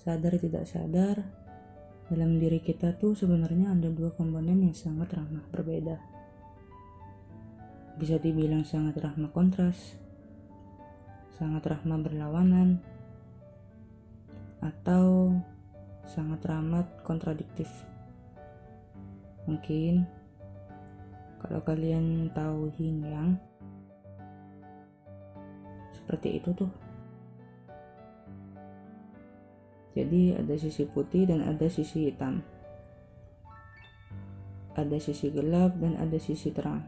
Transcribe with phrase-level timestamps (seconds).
[0.00, 1.20] sadar tidak sadar,
[2.08, 6.00] dalam diri kita tuh sebenarnya ada dua komponen yang sangat ramah berbeda.
[8.00, 10.00] Bisa dibilang sangat ramah kontras,
[11.36, 12.80] sangat ramah berlawanan,
[14.64, 15.36] atau
[16.08, 17.68] sangat ramah kontradiktif.
[19.44, 20.08] Mungkin
[21.44, 23.30] kalau kalian tahu yin yang
[25.92, 26.89] seperti itu tuh
[29.90, 32.46] jadi ada sisi putih dan ada sisi hitam.
[34.78, 36.86] Ada sisi gelap dan ada sisi terang.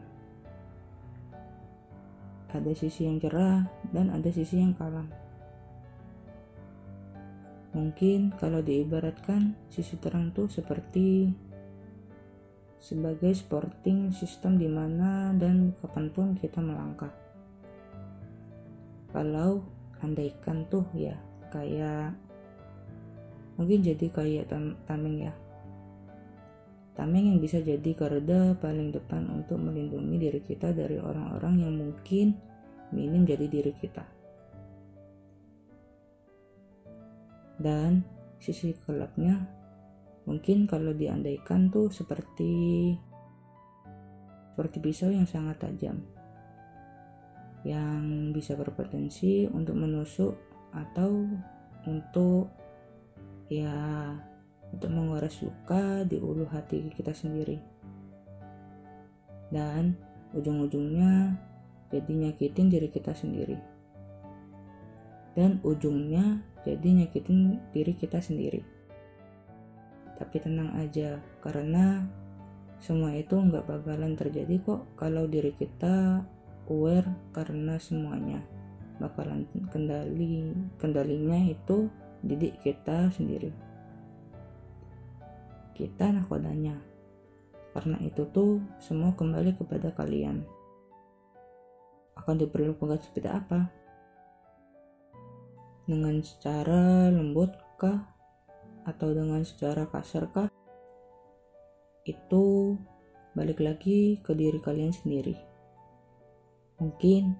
[2.53, 5.11] Ada sisi yang cerah dan ada sisi yang kalam.
[7.73, 11.33] Mungkin kalau diibaratkan sisi terang tuh seperti
[12.77, 17.09] sebagai sporting system di mana dan kapan pun kita melangkah.
[19.09, 19.65] Kalau
[20.05, 21.17] andaikan tuh ya
[21.49, 22.22] kayak
[23.57, 25.33] mungkin jadi kayak tam tameng ya.
[26.93, 32.37] Tameng yang bisa jadi garda paling depan untuk melindungi diri kita dari orang-orang yang mungkin
[32.93, 34.05] minim jadi diri kita.
[37.57, 38.05] Dan
[38.37, 39.41] sisi gelapnya
[40.29, 42.93] mungkin kalau diandaikan tuh seperti
[44.53, 45.97] seperti pisau yang sangat tajam
[47.63, 50.35] yang bisa berpotensi untuk menusuk
[50.75, 51.25] atau
[51.87, 52.51] untuk
[53.51, 53.75] ya
[54.73, 57.61] untuk menguras luka di ulu hati kita sendiri.
[59.53, 59.93] Dan
[60.33, 61.37] ujung-ujungnya
[61.93, 63.57] jadi nyakitin diri kita sendiri.
[65.37, 68.65] Dan ujungnya jadi nyakitin diri kita sendiri.
[70.17, 72.05] Tapi tenang aja karena
[72.81, 76.25] semua itu nggak bakalan terjadi kok kalau diri kita
[76.67, 78.41] aware karena semuanya.
[78.97, 81.89] Bakalan kendali kendalinya itu
[82.23, 83.51] didik kita sendiri.
[85.75, 86.79] Kita nakodanya.
[87.75, 90.45] Karena itu tuh semua kembali kepada kalian.
[92.15, 93.67] Akan diperlukan seperti apa?
[95.83, 98.07] Dengan secara lembut kah?
[98.87, 100.47] Atau dengan secara kasar kah?
[102.07, 102.77] Itu
[103.35, 105.35] balik lagi ke diri kalian sendiri.
[106.77, 107.33] Mungkin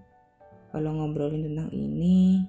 [0.74, 2.42] kalau ngobrolin tentang ini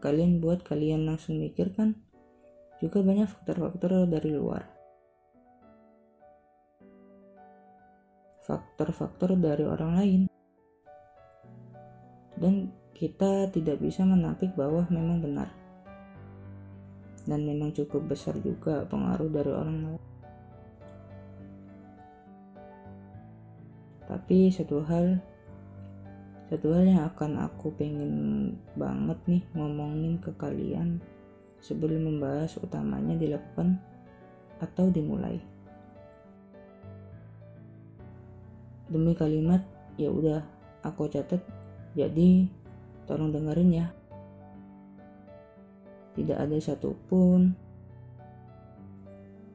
[0.00, 1.92] kalian buat kalian langsung mikir kan
[2.80, 4.64] juga banyak faktor-faktor dari luar.
[8.40, 10.20] Faktor-faktor dari orang lain.
[12.40, 15.52] Dan kita tidak bisa menampik bahwa memang benar.
[17.28, 20.02] Dan memang cukup besar juga pengaruh dari orang lain.
[24.08, 25.20] Tapi satu hal
[26.50, 28.10] satu hal yang akan aku pengen
[28.74, 30.98] banget nih ngomongin ke kalian
[31.62, 33.78] sebelum membahas utamanya dilakukan
[34.58, 35.38] atau dimulai.
[38.90, 39.62] Demi kalimat,
[39.94, 40.42] ya udah
[40.82, 41.38] aku catat,
[41.94, 42.50] jadi
[43.06, 43.86] tolong dengerin ya.
[46.18, 47.54] Tidak ada satupun,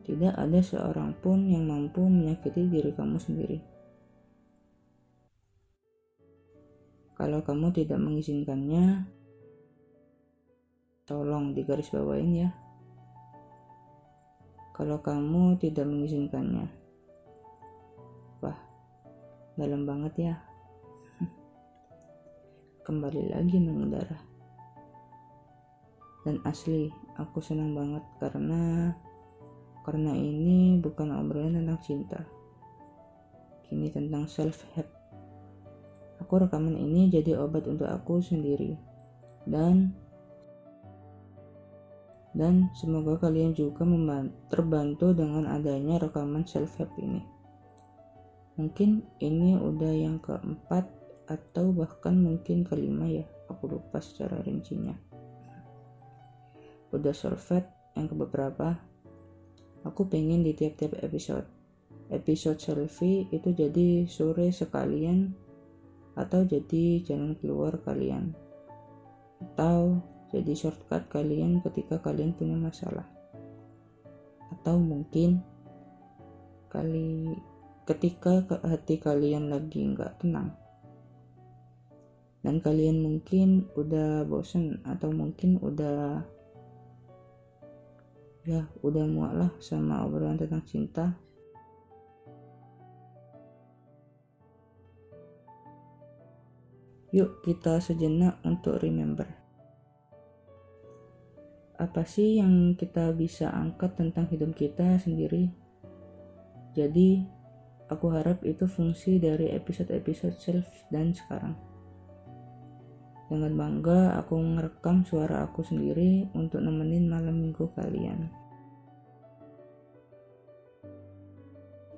[0.07, 3.74] tidak ada seorang pun yang mampu menyakiti diri kamu sendiri.
[7.15, 9.07] Kalau kamu tidak mengizinkannya,
[11.07, 12.51] tolong digaris bawain ya.
[14.75, 16.67] Kalau kamu tidak mengizinkannya,
[18.43, 18.59] wah,
[19.55, 20.35] dalam banget ya.
[22.85, 24.19] Kembali lagi mengudara.
[26.27, 28.91] Dan asli, aku senang banget karena
[29.87, 32.19] karena ini bukan obrolan tentang cinta.
[33.63, 34.94] Kini tentang self help
[36.25, 38.73] Aku rekaman ini jadi obat untuk aku sendiri.
[39.45, 39.93] Dan
[42.33, 43.85] dan semoga kalian juga
[44.49, 47.21] terbantu dengan adanya rekaman self help ini.
[48.57, 50.89] Mungkin ini udah yang keempat
[51.29, 54.97] atau bahkan mungkin kelima ya, aku lupa secara rincinya.
[56.89, 58.81] Udah help yang ke beberapa.
[59.85, 61.45] Aku pengen di tiap-tiap episode.
[62.09, 65.44] Episode selfie itu jadi sore sekalian
[66.15, 68.31] atau jadi jalan keluar kalian.
[69.43, 69.99] Atau
[70.31, 73.05] jadi shortcut kalian ketika kalian punya masalah.
[74.51, 75.43] Atau mungkin
[76.71, 77.35] kali
[77.85, 80.55] ketika hati kalian lagi nggak tenang.
[82.41, 86.21] Dan kalian mungkin udah bosen atau mungkin udah
[88.45, 91.17] ya udah muak lah sama obrolan tentang cinta
[97.15, 99.45] Yuk kita sejenak untuk remember.
[101.75, 105.51] apa sih yang kita bisa angkat tentang hidup kita sendiri.
[106.71, 107.23] Jadi,
[107.91, 111.55] aku harap itu fungsi dari episode-episode self dan sekarang.
[113.27, 118.31] Dengan bangga, aku merekam suara aku sendiri untuk nemenin malam minggu kalian.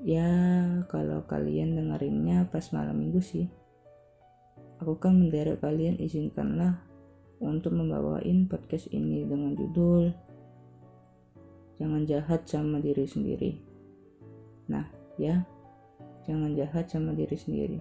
[0.02, 0.34] Ya,
[0.90, 3.46] kalau kalian dengerinnya pas malam minggu sih.
[4.81, 6.77] Aku kan menderek kalian izinkanlah
[7.41, 10.13] untuk membawain podcast ini dengan judul
[11.77, 13.62] Jangan jahat sama diri sendiri.
[14.65, 14.89] Nah,
[15.21, 15.45] ya,
[16.25, 17.77] jangan jahat sama diri sendiri.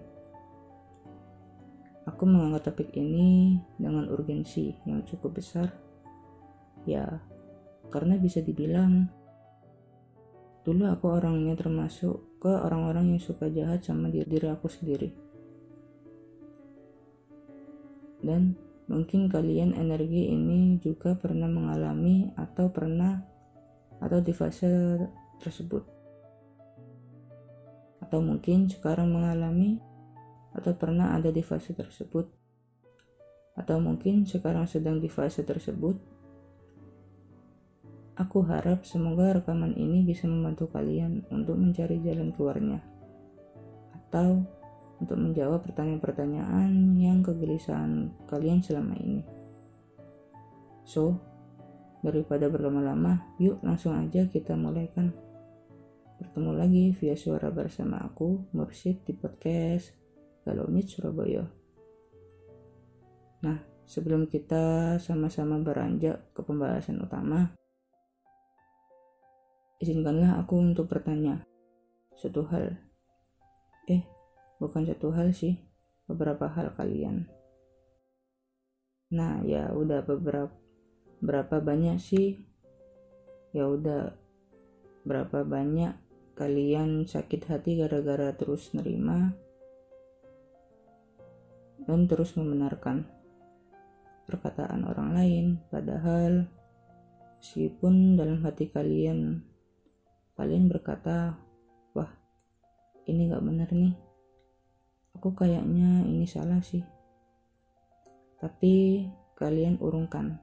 [2.05, 5.73] Aku mengangkat topik ini dengan urgensi yang cukup besar.
[6.85, 7.19] Ya,
[7.89, 9.09] karena bisa dibilang
[10.61, 15.09] dulu aku orangnya termasuk ke orang-orang yang suka jahat sama diri, diri aku sendiri.
[18.27, 23.19] Dan Mungkin kalian energi ini juga pernah mengalami atau pernah
[23.99, 24.95] atau di fase
[25.43, 25.83] tersebut.
[27.99, 29.83] Atau mungkin sekarang mengalami
[30.55, 32.31] atau pernah ada di fase tersebut.
[33.59, 35.99] Atau mungkin sekarang sedang di fase tersebut.
[38.15, 42.79] Aku harap semoga rekaman ini bisa membantu kalian untuk mencari jalan keluarnya.
[43.91, 44.47] Atau
[44.97, 49.21] untuk menjawab pertanyaan-pertanyaan yang kegelisahan kalian selama ini.
[50.87, 51.19] So,
[52.01, 55.13] daripada berlama-lama, yuk langsung aja kita mulaikan.
[56.17, 59.93] Bertemu lagi via suara bersama aku, Mursid, di podcast
[60.41, 61.45] Galomit Surabaya.
[63.45, 67.53] Nah, sebelum kita sama-sama beranjak ke pembahasan utama,
[69.77, 71.45] izinkanlah aku untuk bertanya
[72.17, 72.81] satu hal.
[73.85, 74.01] Eh,
[74.57, 75.57] bukan satu hal sih
[76.09, 77.29] beberapa hal kalian.
[79.13, 80.53] Nah ya udah beberapa
[81.21, 82.37] berapa banyak sih?
[83.55, 84.13] Ya udah
[85.07, 85.95] berapa banyak
[86.37, 89.33] kalian sakit hati gara-gara terus nerima
[91.87, 93.07] dan terus membenarkan
[94.27, 95.45] perkataan orang lain?
[95.71, 96.45] Padahal
[97.39, 99.39] meskipun dalam hati kalian
[100.37, 101.33] kalian berkata
[101.97, 102.11] wah
[103.09, 104.06] ini gak benar nih
[105.17, 106.85] aku kayaknya ini salah sih.
[108.37, 109.01] Tapi
[109.33, 110.37] kalian urungkan.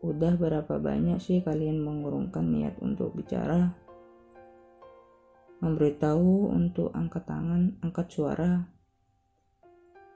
[0.00, 3.76] Udah berapa banyak sih kalian mengurungkan niat untuk bicara?
[5.60, 8.64] Memberitahu untuk angkat tangan angkat suara.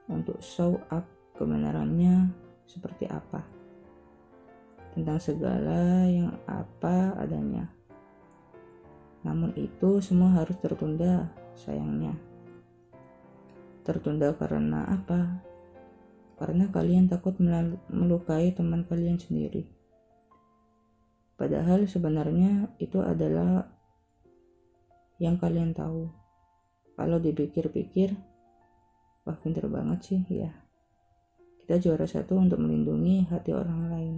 [0.08, 1.04] Untuk show up
[1.36, 2.32] kebenarannya
[2.64, 3.44] seperti apa?
[4.96, 7.68] Tentang segala yang apa adanya.
[9.28, 12.29] Namun itu semua harus tertunda sayangnya
[13.84, 15.40] tertunda karena apa?
[16.40, 17.36] Karena kalian takut
[17.92, 19.68] melukai teman kalian sendiri.
[21.36, 23.68] Padahal sebenarnya itu adalah
[25.20, 26.08] yang kalian tahu.
[26.96, 28.12] Kalau dipikir-pikir,
[29.24, 30.52] wah pinter banget sih ya.
[31.60, 34.14] Kita juara satu untuk melindungi hati orang lain.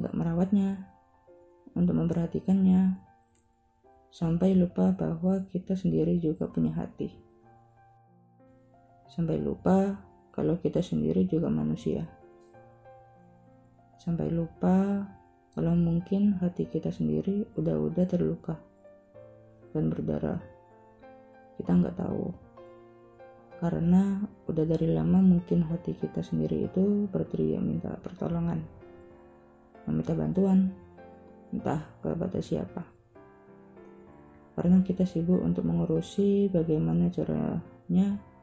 [0.00, 0.84] Gak merawatnya,
[1.76, 2.96] untuk memperhatikannya,
[4.12, 7.27] sampai lupa bahwa kita sendiri juga punya hati
[9.18, 9.98] sampai lupa
[10.30, 12.06] kalau kita sendiri juga manusia.
[13.98, 15.02] Sampai lupa
[15.58, 18.54] kalau mungkin hati kita sendiri udah-udah terluka
[19.74, 20.38] dan berdarah.
[21.58, 22.30] Kita nggak tahu.
[23.58, 28.62] Karena udah dari lama mungkin hati kita sendiri itu berteriak minta pertolongan.
[29.90, 30.70] Meminta bantuan.
[31.50, 32.86] Entah kepada siapa.
[34.54, 38.37] Karena kita sibuk untuk mengurusi bagaimana caranya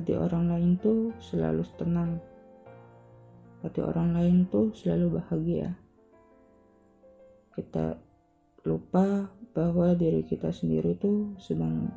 [0.00, 2.16] hati orang lain tuh selalu tenang.
[3.60, 5.76] Hati orang lain tuh selalu bahagia.
[7.52, 8.00] Kita
[8.64, 11.92] lupa bahwa diri kita sendiri tuh sedang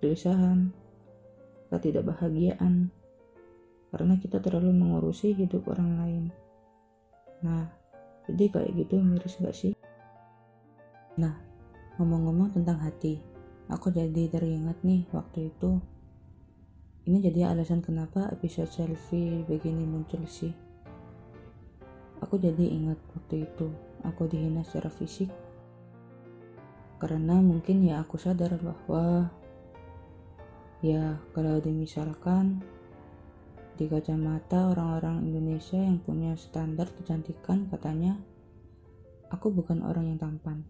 [0.00, 0.72] kegelisahan
[1.68, 2.88] ketidakbahagiaan
[3.92, 6.24] karena kita terlalu mengurusi hidup orang lain.
[7.44, 7.68] Nah
[8.24, 9.76] jadi kayak gitu miris gak sih?
[11.20, 11.36] Nah
[12.00, 13.20] ngomong-ngomong tentang hati
[13.68, 15.76] aku jadi teringat nih waktu itu
[17.08, 20.52] ini jadi alasan kenapa episode selfie begini muncul sih.
[22.20, 23.72] Aku jadi ingat waktu itu
[24.04, 25.32] aku dihina secara fisik.
[27.00, 29.32] Karena mungkin ya aku sadar bahwa
[30.84, 32.60] ya kalau dimisalkan
[33.80, 38.20] di kacamata orang-orang Indonesia yang punya standar kecantikan katanya
[39.32, 40.66] aku bukan orang yang tampan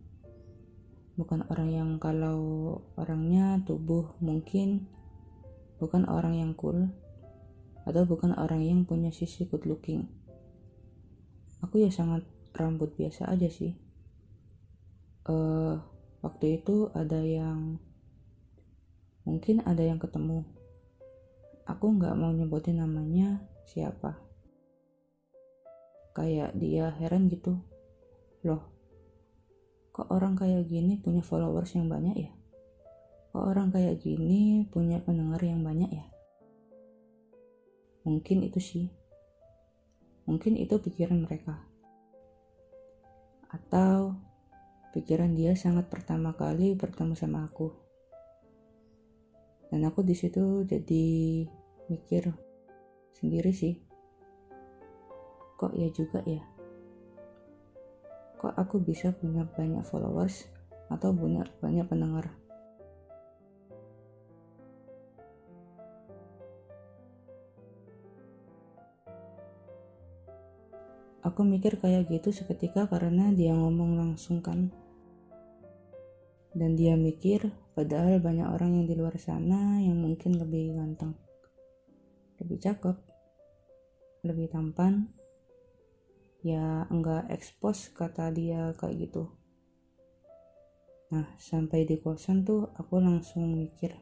[1.17, 4.87] bukan orang yang kalau orangnya tubuh mungkin
[5.79, 6.91] bukan orang yang cool
[7.89, 10.07] atau bukan orang yang punya sisi good looking.
[11.65, 12.23] Aku ya sangat
[12.55, 13.75] rambut biasa aja sih.
[15.25, 15.81] Uh,
[16.23, 17.81] waktu itu ada yang
[19.25, 20.45] mungkin ada yang ketemu.
[21.65, 24.21] Aku nggak mau nyebutin namanya siapa.
[26.13, 27.59] Kayak dia heran gitu.
[28.45, 28.79] Loh
[29.99, 32.31] kok orang kayak gini punya followers yang banyak ya
[33.39, 36.11] kok orang kayak gini punya pendengar yang banyak ya?
[38.03, 38.91] Mungkin itu sih.
[40.27, 41.63] Mungkin itu pikiran mereka.
[43.47, 44.19] Atau
[44.91, 47.71] pikiran dia sangat pertama kali bertemu sama aku.
[49.71, 51.47] Dan aku di situ jadi
[51.87, 52.35] mikir
[53.23, 53.79] sendiri sih.
[55.55, 56.43] Kok ya juga ya?
[58.43, 60.51] Kok aku bisa punya banyak followers
[60.91, 62.48] atau punya banyak pendengar
[71.23, 74.71] aku mikir kayak gitu seketika karena dia ngomong langsung kan.
[76.55, 81.15] Dan dia mikir padahal banyak orang yang di luar sana yang mungkin lebih ganteng
[82.39, 82.97] lebih cakep
[84.27, 85.11] lebih tampan.
[86.43, 89.31] Ya enggak ekspos kata dia kayak gitu.
[91.11, 93.95] Nah sampai di kosan tuh aku langsung mikir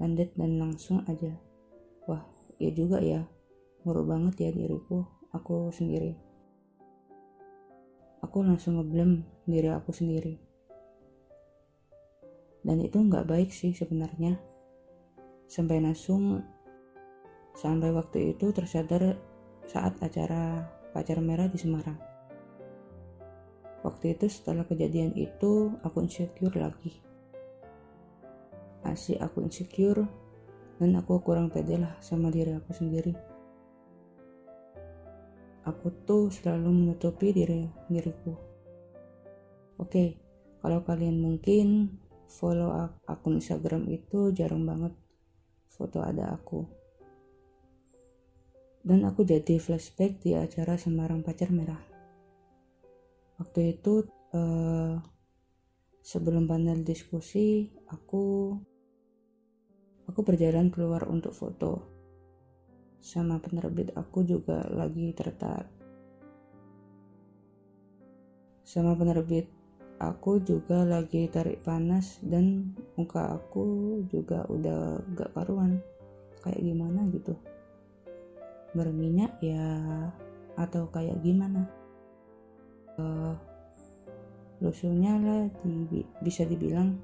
[0.00, 1.36] landet dan langsung aja.
[2.08, 2.24] Wah
[2.56, 3.28] ya juga ya.
[3.84, 6.12] Murah banget ya diriku aku sendiri.
[8.20, 10.38] Aku langsung ngeblem diri aku sendiri.
[12.62, 14.38] Dan itu nggak baik sih sebenarnya.
[15.48, 16.44] Sampai langsung
[17.58, 19.18] sampai waktu itu tersadar
[19.66, 21.98] saat acara pacar merah di Semarang.
[23.82, 27.02] Waktu itu setelah kejadian itu aku insecure lagi.
[28.86, 30.06] Asik aku insecure
[30.78, 33.31] dan aku kurang pede lah sama diri aku sendiri
[35.66, 38.34] aku tuh selalu menutupi diri diriku
[39.78, 40.04] oke
[40.62, 41.98] kalau kalian mungkin
[42.32, 42.72] follow
[43.04, 44.96] akun Instagram itu jarang banget
[45.72, 46.62] foto ada aku.
[48.82, 51.78] Dan aku jadi flashback di acara Semarang Pacar Merah.
[53.38, 54.98] Waktu itu uh,
[56.02, 58.54] sebelum panel diskusi aku
[60.06, 61.91] aku berjalan keluar untuk foto
[63.02, 65.66] sama penerbit aku juga lagi tertarik.
[68.62, 69.50] Sama penerbit
[69.98, 75.82] aku juga lagi tarik panas dan muka aku juga udah gak karuan.
[76.46, 77.34] Kayak gimana gitu?
[78.70, 79.66] Berminyak ya
[80.54, 81.66] atau kayak gimana?
[83.02, 83.34] Uh,
[84.62, 85.42] lusuhnya lah
[85.90, 87.02] di, bisa dibilang.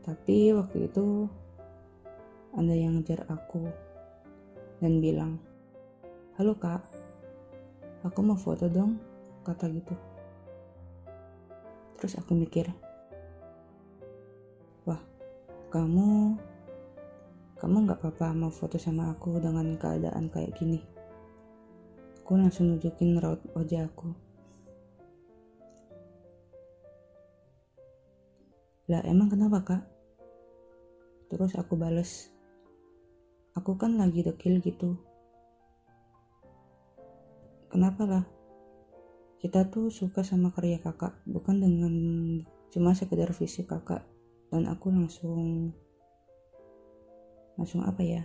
[0.00, 1.28] Tapi waktu itu
[2.56, 3.89] ada yang ngejar aku
[4.80, 5.36] dan bilang
[6.40, 6.82] halo kak
[8.02, 8.96] aku mau foto dong
[9.44, 9.92] kata gitu
[12.00, 12.64] Terus aku mikir,
[14.88, 14.96] wah
[15.68, 16.32] kamu
[17.60, 20.80] kamu nggak apa-apa mau foto sama aku dengan keadaan kayak gini.
[22.24, 24.16] Aku langsung nunjukin raut wajah aku.
[28.88, 29.82] Lah emang kenapa kak?
[31.28, 32.32] Terus aku bales,
[33.60, 34.96] aku kan lagi dekil gitu.
[37.68, 38.24] Kenapa lah?
[39.40, 41.94] kita tuh suka sama karya kakak bukan dengan
[42.68, 44.04] cuma sekedar fisik kakak.
[44.52, 45.72] Dan aku langsung
[47.56, 48.22] langsung apa ya?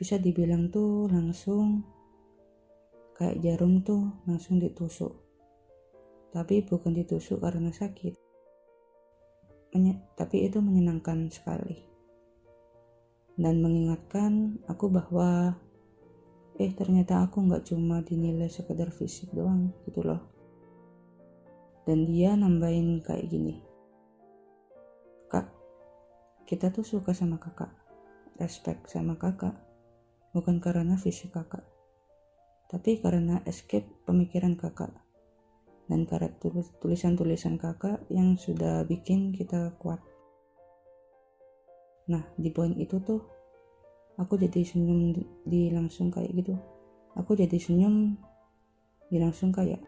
[0.00, 1.84] Bisa dibilang tuh langsung
[3.20, 5.12] kayak jarum tuh langsung ditusuk.
[6.32, 8.16] Tapi bukan ditusuk karena sakit.
[9.76, 11.84] Menye tapi itu menyenangkan sekali
[13.38, 15.54] dan mengingatkan aku bahwa
[16.58, 20.20] eh ternyata aku nggak cuma dinilai sekedar fisik doang gitu loh.
[21.86, 23.68] Dan dia nambahin kayak gini
[25.28, 25.46] kak
[26.48, 27.68] kita tuh suka sama kakak
[28.40, 29.54] respect sama kakak
[30.32, 31.62] bukan karena fisik kakak
[32.72, 34.92] tapi karena escape pemikiran kakak
[35.88, 36.32] dan karena
[36.80, 40.00] tulisan-tulisan kakak yang sudah bikin kita kuat
[42.08, 43.20] nah di poin itu tuh
[44.18, 45.14] aku jadi senyum
[45.46, 46.58] di, langsung kayak gitu.
[47.14, 48.18] Aku jadi senyum
[49.08, 49.80] di langsung kayak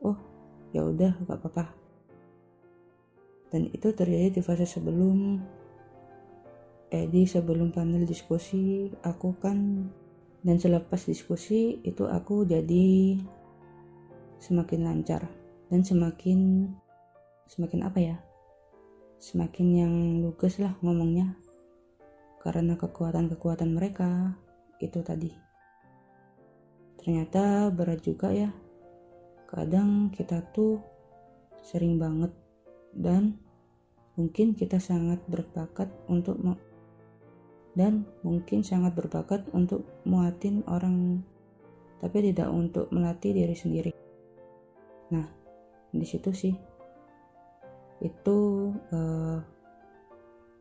[0.00, 0.16] oh
[0.72, 1.64] ya udah gak apa-apa.
[3.52, 5.38] Dan itu terjadi di fase sebelum
[6.90, 9.86] eh di sebelum panel diskusi aku kan.
[10.44, 13.16] Dan selepas diskusi itu aku jadi
[14.44, 15.24] semakin lancar
[15.72, 16.68] dan semakin
[17.48, 18.16] semakin apa ya
[19.18, 21.36] semakin yang lugas lah ngomongnya.
[22.40, 24.36] Karena kekuatan-kekuatan mereka
[24.78, 25.32] itu tadi.
[27.04, 28.48] ternyata berat juga ya.
[29.44, 30.80] Kadang kita tuh
[31.60, 32.32] sering banget
[32.96, 33.36] dan
[34.16, 36.40] mungkin kita sangat berbakat untuk
[37.74, 41.20] dan mungkin sangat berbakat untuk muatin orang
[41.98, 43.92] tapi tidak untuk melatih diri sendiri.
[45.10, 45.26] Nah
[45.90, 46.54] di situ sih
[48.02, 49.38] itu uh,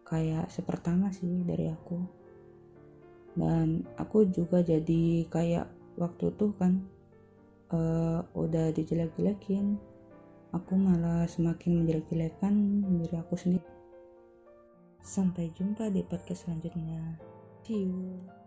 [0.05, 1.97] kayak sepertama sih dari aku
[3.33, 5.65] dan aku juga jadi kayak
[5.97, 6.85] waktu tuh kan
[7.73, 9.81] uh, udah dijelek-jelekin
[10.53, 13.67] aku malah semakin menjelek-jelekan diri aku sendiri.
[15.03, 17.17] Sampai jumpa di podcast selanjutnya.
[17.65, 18.42] See you.